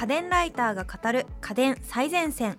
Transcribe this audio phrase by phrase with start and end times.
[0.00, 2.56] 家電ライターが語る家電最前線。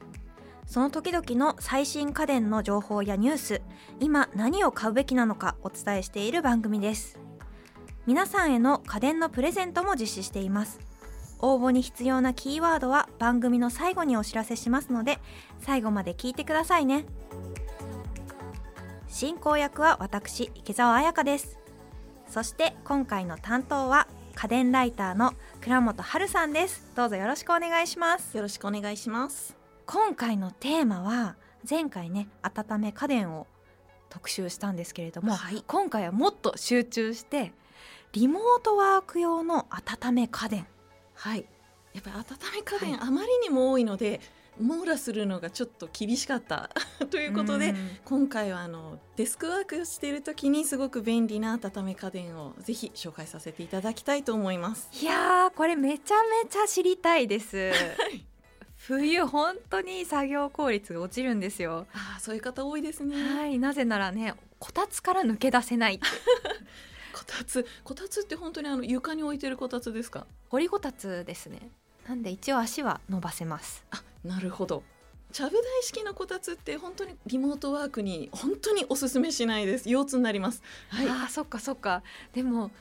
[0.68, 3.62] その時々の最新家電の情報やニュース。
[4.00, 7.20] 今何を買うべきなのかお伝えしている番組です。
[8.06, 10.82] 皆さんへの家電のプレゼントも実施しています。
[11.40, 15.18] 応募に必要なキーワードは番組の最後にお知らせしますので
[15.62, 17.06] 最後まで聞いてくださいね。
[19.08, 21.58] 進行役は私池澤彩香です。
[22.30, 26.92] そして今回の担当は家電ライターの倉本春さんです。
[26.96, 28.36] どうぞよろしくお願いします。
[28.36, 29.56] よろしくお願いします。
[29.86, 31.36] 今回のテーマは
[31.70, 33.48] 前回ね温め家電を
[34.10, 35.64] 特集したんですけれども、はい。
[35.68, 37.54] 今回はもっと集中して
[38.14, 40.68] リモートワーク用の温め家電。
[41.14, 41.46] はい。
[41.94, 42.24] やっぱり温
[42.56, 44.22] め家電、はあまりにも多いので
[44.60, 46.70] 網羅するのがちょっと厳しかった。
[47.10, 47.90] ということでうん。
[48.06, 54.90] 今回はあのデスクワークしている時にすごく便利な温め家電をぜひ紹介させていただきたいと思います。
[55.02, 57.72] いやーこれめちゃめちゃ知りたいです。
[58.76, 61.86] 冬本当に作業効率が落ちるんですよ。
[61.94, 66.00] ああそういう方多いですね、はいなぜならねこたつから抜け出せない
[67.14, 70.26] こたつこたつって本当にあの床に置いてるこたつですか？
[70.50, 71.70] 掘りこたつですね。
[72.08, 73.84] なんで一応足は伸ばせます。
[73.92, 74.84] あなるほど。
[75.32, 79.90] ちゃぶ台式のこたつって本当にリモートワークに本当におすすめしないです。
[79.90, 80.62] 腰痛になります。
[80.90, 81.08] はい。
[81.08, 82.04] あーそっかそっか。
[82.34, 82.72] でも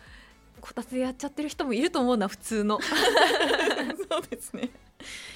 [0.60, 2.80] こたつでやっちゃってる人もいると思うな普通の。
[4.10, 4.70] そうですね。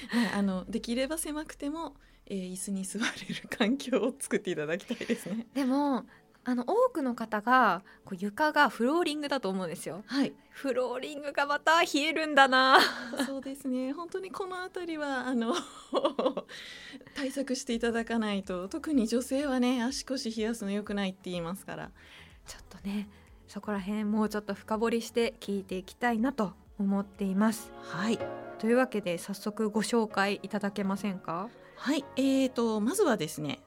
[0.09, 1.95] はい、あのできれば狭くても、
[2.27, 5.47] えー、椅子に座れる環境を作っていただきたいですね。
[5.53, 6.05] でも
[6.47, 10.03] あの多くの方がこう床がフローリングだと思うんですよ。
[10.05, 12.77] はい、フローリングがまた冷えるんだな。
[13.25, 13.93] そうですね。
[13.93, 15.55] 本当にこのあたりはあの
[17.15, 21.91] 対策していただかないと、特に女性はね足腰冷やすの良くないって言いますから。
[22.45, 23.09] ちょっとね
[23.47, 27.71] そこら辺もうちょっと深掘りして聞いていきたいなと思っています。
[27.81, 28.19] はい、
[28.59, 31.49] というわけで早速ご紹介いただけませんか？
[31.75, 33.64] はい、えーとまずはですね。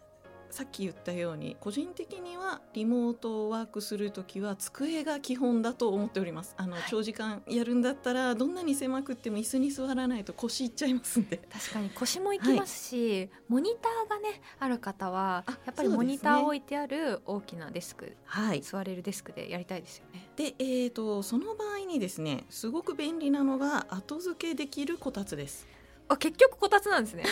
[0.50, 6.54] さっき言ったように個人的にはリモートワークするときは机が基本だと思っております。
[6.56, 6.82] あの、はい。
[6.88, 11.38] 長時間やるんだったらどんなに狭くっても椅子に座らないと腰いっちゃいますんで。
[11.52, 18.62] 確かに腰もいきますし、モニターがねある方はあやっぱりモニター置いてある大きなデスクはい。
[18.62, 20.28] 座れるデスクでやりたいですよね。
[20.36, 25.66] で、えー、とその場合にですねすごく便利なのが後付けできるこたつです。
[26.08, 27.24] あ結局こたつなんですね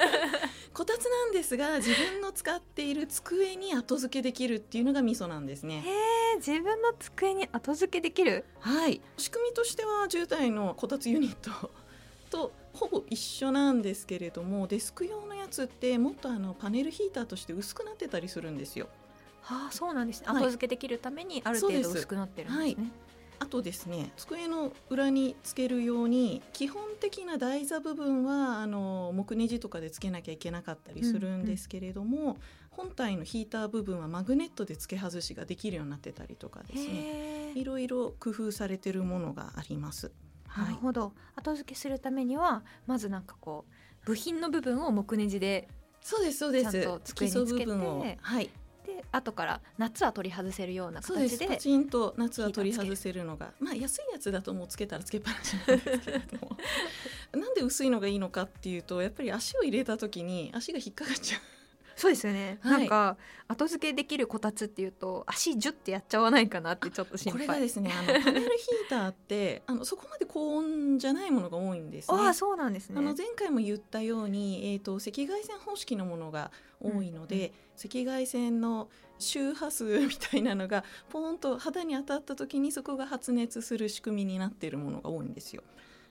[0.80, 5.82] こたつなんですが自分の使っている机に後付けできるっていうのがミソなんですね。
[5.84, 8.46] へえ自分の机に後付けできる？
[8.60, 9.02] はい。
[9.18, 11.70] 仕組みとしては10台のこたつユニット
[12.32, 18.88] とほぼ一緒なんですけれどもデスク用のやつってもっとあのパネルヒーターとして薄くなってたりするんですよ。
[19.42, 20.44] はあそうなんですね、はい。
[20.44, 22.90] 後付けできるためにある程度薄くなってるんですね
[23.40, 32.36] あとですね机の裏につけるように基本的な台座部分はあの木ネジとかでつけなきゃいけなかったりするんですけれども、
[32.70, 40.12] 本体のヒーター部分はマグネットで付け外しができるようになってたりとかですねいろいろ工夫されてるものがあります。
[40.46, 41.12] はい、なるほど。
[41.34, 45.68] 後付けするためにはまずなんかこう部品の部分を木ネジで
[46.02, 46.70] そうですそうです。
[47.14, 48.04] 基礎部分を。
[48.20, 48.44] はい。
[48.44, 48.50] で
[49.12, 51.46] 後から夏は取り外せるような形です。
[51.46, 56.56] パチンと夏は取り外せるのがまあ安いやつだともうつけたらつけっぱなしなんですけれども。
[57.32, 61.59] なんで薄いのがいいのかっていうとやっぱり足を入れた時に足が引っかかっちゃう
[62.00, 62.78] そうですよね、はい。
[62.78, 72.16] なんか後付けできるこたつっていうと足ジュってやっちゃわないかなってちょっと心こ配れがですねあのパネルヒーターって あのそこまで高温じゃないものが多いんですね。
[72.18, 72.98] ああそうなんですね。
[72.98, 76.50] あの前回も言ったように、えー、と赤外線方式のものが
[76.80, 77.50] 多いので、うんう
[77.84, 78.88] 赤外線の
[79.18, 85.62] 周波数みたいなのがポーンと肌に当たった時にそこが発熱する仕組みになっているものが多いんですよ。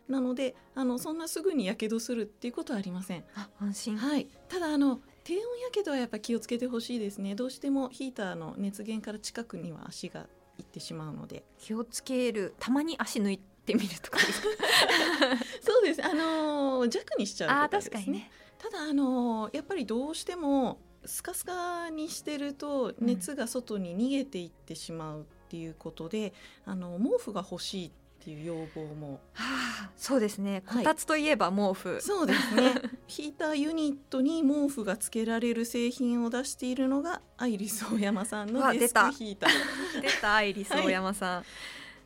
[0.07, 3.23] なのであのそんなすぐにやけどするっていうことはありません。
[3.35, 3.97] あ安心。
[3.97, 7.35] はい、ただあの低温やけどはやっぱ気をつけてほしいですね。
[7.35, 10.25] どうしてもヒーターの熱源から近くには足が
[10.57, 11.43] いってしまうので。
[11.59, 12.55] 気をつける。
[12.59, 14.17] たまに足抜いてみるとか
[15.61, 16.03] そうです。
[16.03, 17.91] あのー弱にしちゃうとかですね。
[17.91, 18.31] 確かにね。
[18.57, 26.33] ただあのーやっぱりどうしてもスカスカにしてると熱が外に逃げていってしまうっていうことで、
[26.65, 27.91] あの毛布が欲しいっ
[28.29, 29.19] ていう要望も。
[29.33, 30.61] はあそうですね。
[30.65, 30.83] はい。
[30.83, 32.75] こたつといえば毛布、そうですね。
[33.07, 39.49] ヒーターユニットに毛布がつけられる製品を出しているのがアイリスオーヤマさんうのデスクヒーター。
[40.01, 41.43] 出たアイリスはい大山さん、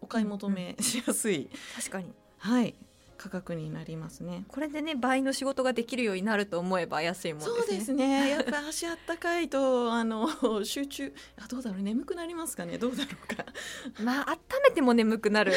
[0.00, 2.12] お買い求めしやすい、確かに。
[2.38, 2.74] はい、
[3.22, 4.44] 価格になりますね。
[4.48, 7.58] これでね倍の仕事ができるようになると思えば安いもんですね。
[7.58, 8.30] そうですね。
[8.30, 12.78] やっぱ足あったかいと あの集中あどうだろう眠くなりますかね？
[12.78, 13.44] どうだろうか。
[14.02, 15.52] まあ温めても眠くなる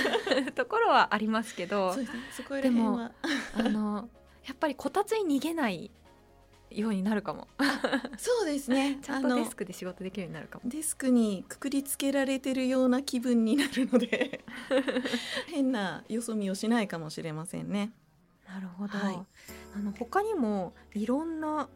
[0.56, 2.20] ところはありますけどそうですね。
[2.34, 3.12] そこら辺は
[3.58, 4.08] あの
[4.46, 5.90] やっぱりこたつに逃げない
[6.76, 7.48] ようになるかも。
[8.16, 8.98] そうですね。
[9.02, 10.68] ちゃんとデスクで仕事できるようになるかも。
[10.68, 14.44] デスクにくくりつけられてるような気分になるので
[15.48, 17.92] 変なよそ見をしないかもしれませんね。
[18.46, 19.18] なるほど、はい。
[19.74, 21.68] あの他にもいろんな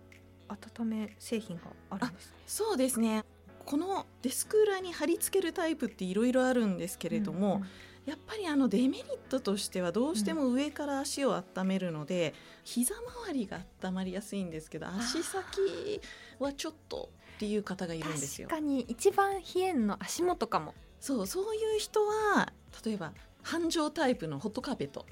[0.48, 2.37] 温め製品があるんですね。
[2.46, 3.25] そうですね。
[3.64, 7.62] このデスク裏に貼り付けるタイプっていろいろあるんですけれども、
[8.06, 12.94] やっぱりあのデメリットとしてはどうしても上から足を温めるので、膝
[13.26, 16.00] 周りが温まりやすいんですけど足先
[16.38, 18.49] はちょっとっていう方がいるんですよ。
[18.49, 18.62] 確。
[18.62, 20.75] かに一番冷えんの足元かも。
[21.00, 22.53] そうそういう人は
[22.85, 23.12] 例えば
[23.43, 25.06] 半畳タイプのホットカーペット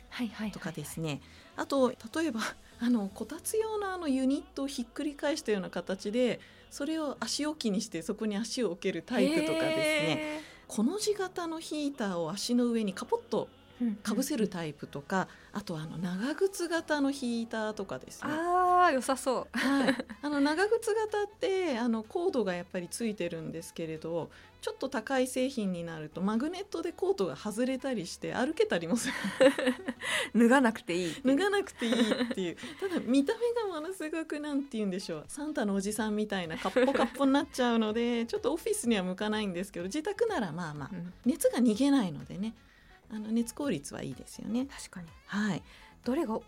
[0.52, 1.20] とかですね、
[1.56, 2.40] あと例えば
[2.80, 6.40] あのこたつ用のあのユニットをひっくり返したような形で
[6.70, 13.48] それを足置きにしてそこに足を置けるタイプとかですねこの字型のヒーターを足の上にカポッと
[14.02, 18.30] かぶせるタイプとか、あとあの長靴型のヒーターとかですね。
[18.32, 19.58] あー良さそう。
[19.58, 24.30] はい、 あの長靴型ってあのコードがやっぱりついてるんですけれど
[24.60, 29.14] ちょっと高い製品になるとマグネットでコードが外れたりして歩けたりもする。
[30.34, 32.56] 脱がなくていい脱がなくていいっていう。
[32.80, 33.40] ただ見た目
[33.70, 35.24] がものすごくなんて言うんでしょう。
[35.28, 41.12] サンタのおじさんみたいなカッポカッポになっちゃうのでちょっとオフィスには向かないんですけど自宅ならまあまあうん。
[41.26, 42.54] 熱が逃げないのでね
[43.14, 44.66] あの熱効率はいいですよね。
[44.66, 45.06] 確かに。
[45.26, 45.62] はい。
[46.04, 46.42] どれが好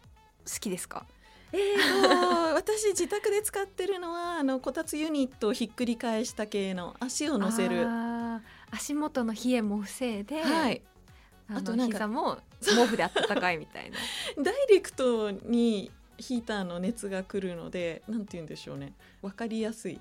[0.60, 1.06] きですか？
[1.52, 2.02] えー
[2.50, 7.86] と私自宅で使ってるのはあのこたつユニットをひっくり返した系の足を乗せる。
[8.72, 10.82] 足元の冷えも防いで、はい。
[11.48, 13.96] あとなんか膝も毛布で温かいみたいな。
[14.42, 18.94] ダイレクトにヒーターの熱が来るのでなんて言うんでしょうね。
[19.22, 20.00] わかりやすい。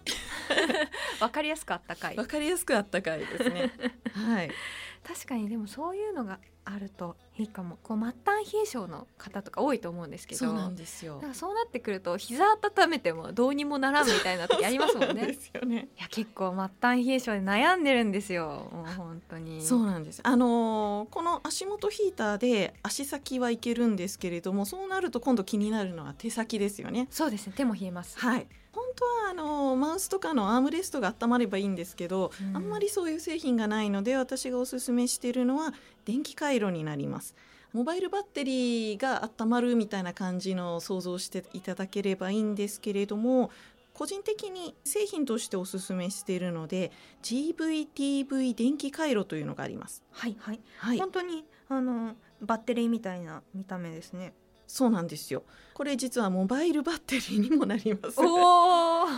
[1.21, 2.15] わかりやすくあったかい。
[2.17, 3.71] わかりやすくあったかいですね。
[4.13, 4.51] はい。
[5.07, 7.77] 確かにでもそういうのがあるといいかも。
[7.83, 10.39] こう末端冷え性の方とか多いと思うんですけど。
[10.39, 11.19] そうなんですよ。
[11.21, 15.87] なんかそうなってくると膝温めてもどうにもならんみたいな時ありますもんそうでねすよね。
[15.97, 18.69] いや結構末端冷え性で悩んでるんですよ。
[18.71, 19.61] もう本当に。
[19.61, 20.21] そうなんです。
[20.23, 27.07] あのーこの足元ヒーターで足先はいけるんですけれどもそうなると今度気になるのは手先ですよね。
[27.11, 27.53] そうですね。
[27.55, 28.17] 手も冷えます。
[28.19, 28.39] はい。
[28.39, 28.47] 本
[28.95, 32.57] 当はあのマウスとかのアームレストが温まればいいんですけど、うん。
[32.57, 35.73] あんまりそういう製品がないので私がおすすめしているのは
[36.05, 37.35] 電気回路になります。
[37.73, 43.51] モバイルバッテリーが温まるみたいな感じの想像していただければいいんですけれども
[43.93, 50.03] 個人的に製品としておすすめしているので GVTV 電気回路というのがあります。
[50.11, 50.99] はいはい、はい。
[50.99, 54.33] 本当にあのバッテリーみたいな見た目ですね
[54.67, 55.43] そうなんですよ。
[55.73, 58.19] これ実はモバイルバッテリーにもなります。
[58.19, 59.09] おおこ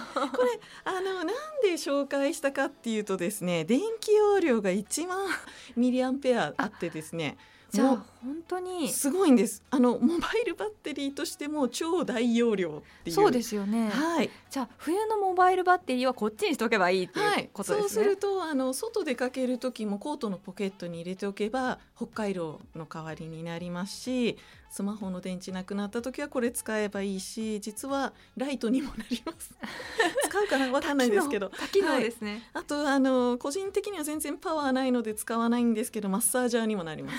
[0.44, 1.27] れあのなん
[1.62, 5.27] で紹介したかっていうとですね電気容量が1万
[5.75, 7.38] ミリアンペアあってですね
[7.70, 8.89] じゃあも本当うに。
[8.89, 9.62] すごいんです。
[9.70, 13.16] あのモバイルバッテリーとしても超大容量っていう。
[13.16, 17.44] そうですすよね、はい、じゃあ冬のモバイルバッテリーはこっちにしとけばいいってはい。
[17.44, 24.38] いうことですね、そうするとあの外出かける時もコートのポケットに入れておけば北海道の代わりになりますし
[24.77, 29.55] スマホの電池なくなった時はこれ使えばいいし実はライトにもなります。
[30.29, 31.50] 使うかなわかんないですけど。
[31.50, 37.17] 多機能ですね、あとあの個人的には全然パワーないので使わないんですけどマッサージャーにもなります。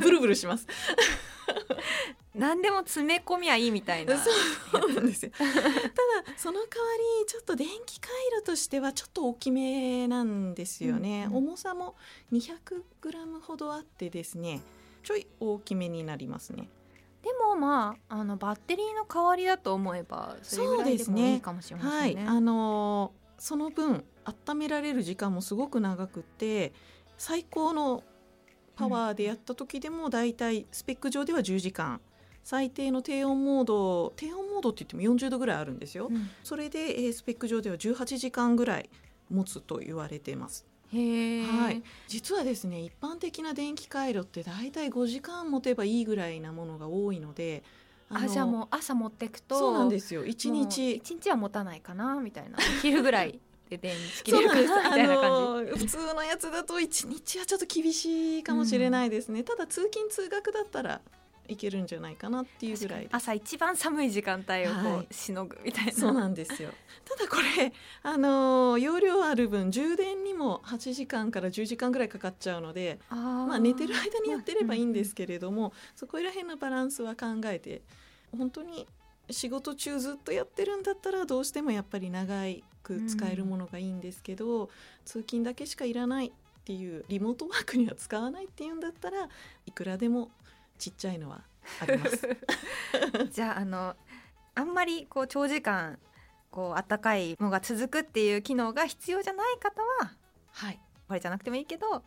[0.00, 0.66] ブルブルします。
[2.36, 4.14] 何でも詰め込みゃいいみたいな。
[4.20, 4.30] そ
[4.86, 5.32] うなんですよ。
[5.32, 5.54] ただ
[6.36, 6.66] その代わ
[7.22, 11.48] りちょっと電気回路としてはちょっと大きめなんですよね、うんうん。
[11.48, 11.94] 重さも
[12.32, 14.60] 200g ほどあってですね
[15.02, 16.68] ちょい大きめになりますね
[17.22, 21.22] でもまああのバッテリーの代わりだと思えばそれぐらいでそうですね。
[21.22, 22.24] もいいかもしれませんね。
[22.24, 22.26] はい。
[22.36, 26.72] あのーその分温められる時間もすごく長くて
[27.16, 28.02] 最高の
[28.74, 32.00] パワーでやった時でもだいたいスペック上では10時間。
[32.44, 36.30] 最低の低温モード低温モードって言っても40度ぐらいあるんですよ、うん。
[36.42, 38.88] それで、えースペック上では18時間ぐらい
[39.30, 41.82] 持つと言われていますはい。
[42.06, 47.62] 実はですね一般的な電気回路ってだいたい5時間持てばいいぐらいなものが多いので
[48.10, 50.24] あのじゃあもう朝持ってくとそうなんですよ。
[50.24, 52.56] 1もう日一日は持たないかなみたいな。
[52.58, 55.26] お昼ぐらいで電池切れる かな みたいな感じ。
[55.26, 61.02] あのー普通のやつだと1日はちょっと厳しいかもしれないですね、ただ通勤通学だったら
[61.48, 63.08] いけるんじゃないかなっていうぐらい。
[63.10, 65.06] 朝一番寒い時間帯をこう、はい。
[65.10, 65.92] しのぐみたいな。
[65.92, 66.70] そうなんですよ。
[67.04, 77.82] ただこれあのー容量ある分充電にも8時間から10時間ぐらいかかっちゃうのでまあ寝てる間にやってればいいんですけれども、そこら辺のバランスは考えて
[78.36, 78.86] 本当に
[79.30, 82.44] 仕事中ずっとやってるんだったらどうしてもやっぱり長
[82.82, 84.70] く使えるものがいいんですけど、
[85.04, 86.30] 通勤だけしかいらないっ
[86.64, 89.28] ていうリモートワークには使わないっていうんだったら
[89.66, 90.30] いくらでも
[90.78, 91.42] ちっちゃいのは
[91.80, 92.28] あります。
[93.30, 93.96] じゃああの
[94.54, 95.98] あんまりこう長時間
[96.50, 100.14] こう暖かいのが続くっていう機能が必要じゃない方は
[100.52, 102.04] はいこれじゃなくてもいいけど、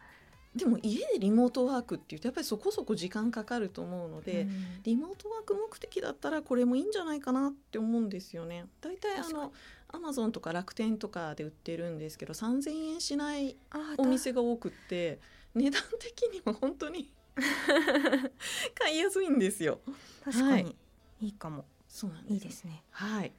[0.55, 8.65] でも家でリモートワークっていうとやっぱりそこそこ時間かかると思うので、うんリモートワーク目的だったらこれもいいんじゃないかなって思うんですよね。
[8.81, 9.53] だいたいあの
[9.87, 13.57] アマゾンとか楽天とかで売ってるんですけど3,000円しない
[13.97, 15.19] お店が多くって
[15.55, 17.11] 値段的にも本当に
[18.75, 19.79] 買いやすいんですよ。
[20.23, 20.75] 確かに、はい
[21.21, 22.83] い、いかもそうなんですいいですね。
[22.91, 23.31] はい。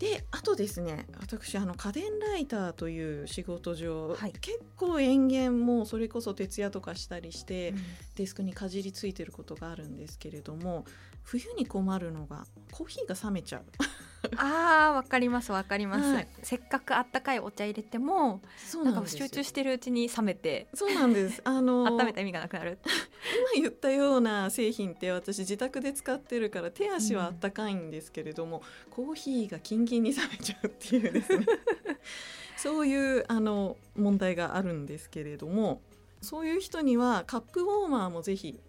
[0.00, 7.78] であとですね私あの家電ライターという仕事上、はい結構電源もそれこそ徹夜とかしたりして、うん
[8.16, 10.84] デスクにかじりついてることがあるんですけれども
[11.30, 13.62] 冬に困るのがコーヒーが冷めちゃう。
[14.36, 16.28] あーわかりますわかります、はい。
[16.42, 21.40] せっかくあったかいお茶入れてもそうなんか集中してるうちに冷めてそうなんです。
[21.44, 22.80] あの温めた意味がなくなる。
[23.54, 31.46] 今言ったような製品って私自宅で使ってるから手足はあったかいんですけれども、コーヒーがキンキンに冷めちゃうっていうですね。
[32.58, 35.80] そういうあの問題があるんですけれども
[36.20, 38.60] そういう人にはカップウォーマーもぜひ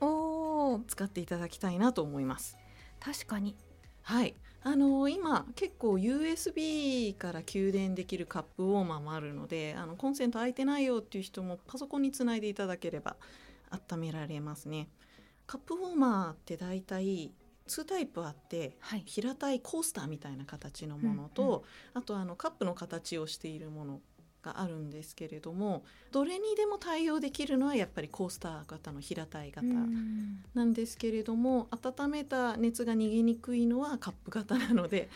[0.00, 2.56] おー使っていただきたいなと思います。
[3.00, 3.54] 確かに
[4.02, 13.16] はい、あの今結構 USB から給電できるカップウォーマーもあるのであのコンセント空いてないよっていう人もパソコンにつないでいただければ
[13.70, 14.88] 温められますね。
[15.46, 17.32] カップウォーマーってだいたい
[17.68, 24.00] 2タイプあってはい平たいコースターみたいな形のものと、あとあのカップの形をしているもの
[24.42, 29.66] があるんですけれどもどれにでも対応できるのはやっぱりコースター型の平たい型。
[29.66, 35.08] うんなんですけれども温めた熱が逃げにくいのはカップ型なので、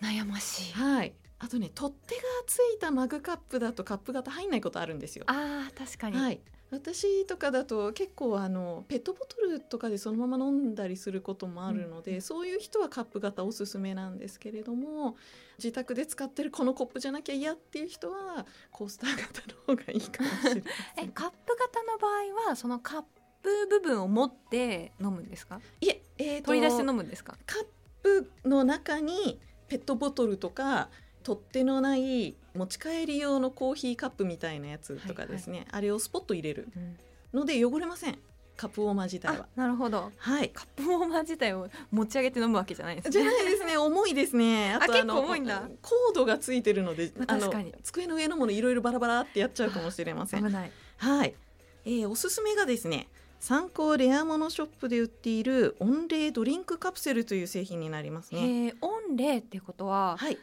[0.00, 5.24] 悩ましいはい、あとね取っ手がついたマグカップだとカップ型入んないことあるんですよ。
[5.28, 6.40] あー確かに、はい、
[6.70, 15.16] 私とかだと結構あのペットボトルとかでそのまま飲んだりすることもあるので、うんそういう人はカップ型おすすめなんですけれども
[15.58, 20.62] 自宅で使ってるこのコップじゃなきゃ嫌っていう人はコースター型の方がいいかもしれない
[21.04, 23.02] えカップ型の場合はそのカッ
[23.42, 25.60] プ部分を持って飲むんですか？
[25.80, 27.36] いえ、えーと取り出して飲むんですか？
[27.46, 27.66] カッ
[28.02, 30.90] プの中にペットボトルとか
[31.22, 36.68] 取っ手のない持ち帰り用のコーヒーカップみたいなやつとかですね、あれをスポッと入れる。
[37.32, 38.18] ので汚れません。
[38.56, 39.48] カップウォーマー自体あは。
[39.56, 40.12] なるほど。
[40.18, 40.50] はい。
[40.50, 43.78] カップウォーマー自体を持ち上げて飲むわけじゃないですじゃねないですね。
[43.78, 44.76] 重いですね。
[44.84, 45.66] とあ結構重いんだ。
[45.80, 47.74] コードがついてるのでまああの確かに。
[47.82, 50.44] 机の上のものいろいろバラバラってやっちゃうかもしれません。
[50.44, 50.72] 危ない。
[50.98, 51.34] はい、
[51.86, 58.74] えーおすすめがですね参考レアモノショップで売っている温冷ドリンクカプセルという製品になりますね。
[58.82, 60.38] 温冷ってことははい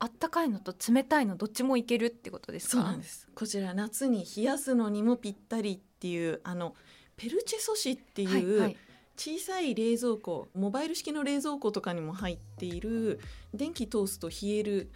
[0.00, 2.72] あったかいのと冷たいのどっちもいけるってことですか？
[2.72, 3.28] そうなんです。
[3.34, 6.74] こちら夏に冷やすのにもぴったりっていうあの
[7.16, 8.76] ペルチェ素子っていう、はいはい。
[9.16, 13.20] 小さい冷蔵庫モバイル式の冷蔵庫とかにも入っている
[13.52, 14.90] 電気通すと冷える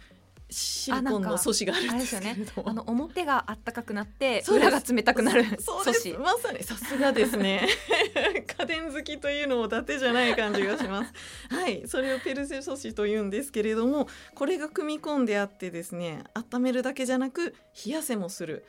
[0.49, 2.69] シリコンの素子があるんですけれども。
[2.69, 7.67] あの表があったかくなって裏が冷たくなる素子まさにさすがですね。
[8.59, 11.13] 家電好きというのも伊達じゃない感じがします。
[11.49, 11.83] はい。
[11.87, 18.65] それをペルセ素子というんですけれどもこれが組み込んであってですね温めるだけじゃなく冷やせもする。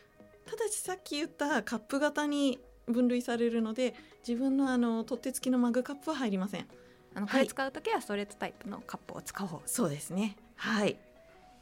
[0.47, 3.95] ただしさっき言ったカップ型に分類されるので
[4.27, 6.67] 自分のあの取っ手付きのマグカップは入りません。
[7.15, 10.37] あのこれ使う時はストレートタイプのカップを使おう、そうですね。
[10.55, 10.99] はい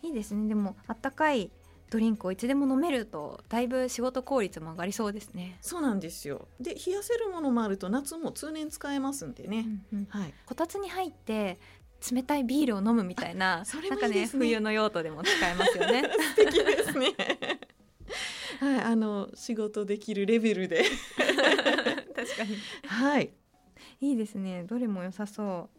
[0.05, 0.47] いいですね。
[0.49, 1.51] でもあったかい
[1.91, 6.49] ドリンクをいつでも飲めるとだいぶ仕事効率も上がりそうですね、そうなんですよ。
[6.61, 9.99] で冷やせるものもあると夏も通年使えますんでね、うん。
[9.99, 11.59] うんはいこたつに入って
[12.13, 16.03] 冷たいビールを飲むみたいなそれなんかねもいいですね冬の用途でも使えますよね。
[16.37, 17.15] 素敵ですね。
[18.61, 20.85] はいあの仕事できるレベルで。
[22.15, 22.57] 確かに。
[22.87, 23.33] はい。
[24.01, 24.65] いいですね。
[24.65, 25.74] どれも良さそう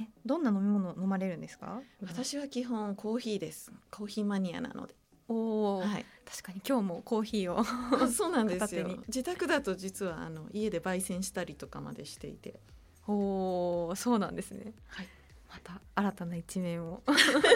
[0.00, 1.80] えどんな飲み物飲まれるんですか？
[2.02, 3.70] 私は基本コーヒーです。
[3.90, 4.94] コーヒーマニアなので、
[5.28, 8.88] おお、はい、確かに今日もコーヒーをあ そうなんですよ。
[9.08, 12.58] 自宅だと実はあの家で焙煎したりとかまでしていて。
[13.06, 14.72] おおそうなんですね。
[14.86, 15.08] はい。
[15.50, 17.02] また新たな一面を。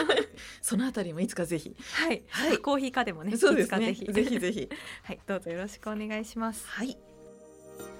[0.61, 1.77] そのあたりもいつかぜひ。
[1.79, 2.59] はい、はい。
[2.59, 3.93] コーヒーかでもねそうですね。
[3.95, 4.69] ぜひぜひ。
[5.05, 5.21] はい。
[5.27, 6.67] どうぞよろしくお願いします。
[6.67, 6.99] はい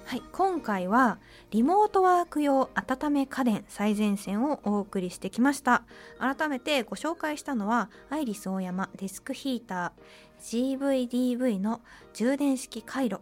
[0.05, 1.17] はい、今回は
[1.49, 5.83] リモートワーク用温め家電最前線をお送りしてきました。
[6.19, 11.81] 改めてご紹介したのはアイリスオーヤマデスクヒーター GVDV の
[12.13, 13.19] 充電式回路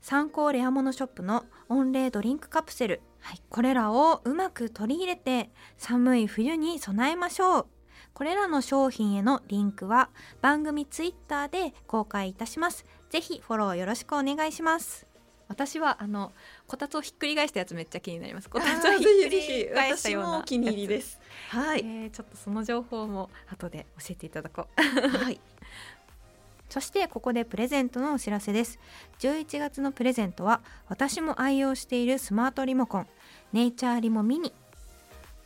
[0.00, 7.66] 参考レアモノショップの温冷ドリンクカプセル、はい、これらをうまく取り入れて寒い冬に備えましょう。
[8.14, 10.08] これらの商品へのリンクは
[10.40, 12.86] 番組ツイッターで公開いたします。
[13.10, 15.05] ぜひフォローよろしくお願いします。
[15.48, 16.32] 私はあの
[16.66, 18.50] こたつをひっくり返したやつめっちゃ気になります。
[18.50, 21.10] こたつをひっくり返した私ようなもお気に入りです。
[21.10, 21.20] す
[21.56, 25.08] はい、えーちょっとその情報も後で教えていただこう。
[25.08, 25.40] はい。
[26.68, 28.78] そしてここでプレゼントのお知らせです。
[29.20, 33.06] 11月のプレゼントは私も愛用しているスマートリモコン
[33.52, 34.52] ネイチャーリモミニ。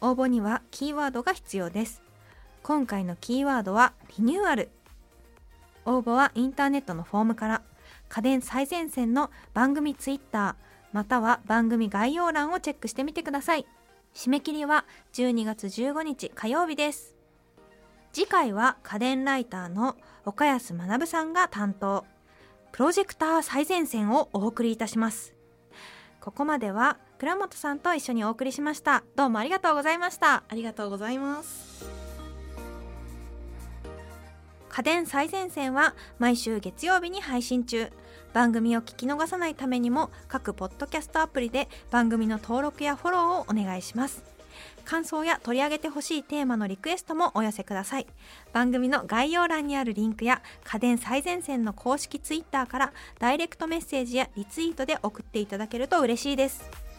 [0.00, 2.02] 応募にはキーワードが必要です。
[2.62, 4.70] 今回のキーワードはリニューアル。
[5.84, 7.62] 応募はインターネットのフォームから
[8.10, 13.64] 家電最前線の番組ツイッターまたは番組概要欄をチェックしてみてください。
[14.12, 17.14] 締め切りは12月15日火曜日です。
[18.12, 22.04] 次回は家電ライターの岡安学さんが担当。
[22.72, 25.34] プロジェクター最前線をお送りいたします。
[26.20, 29.04] ここまでは倉本さんと一緒にお送りしました。
[29.14, 30.42] どうもありがとうございました。
[30.48, 31.69] ありがとうございます。
[34.70, 37.90] 家電最前線は毎週月曜日に配信中。
[38.32, 44.22] 番組を聞き逃さないためにも各ポッドキャストアプリで番組の登録やフォローをお願いします。
[44.84, 48.06] 感想や取り上げてほしいテーマのリクエストもお寄せください。
[48.52, 56.89] 番組の概要欄にあるリンクや家電最前線の公式ツイッターからダイレクトメッセージやリツイートで送っていただけると嬉しいです。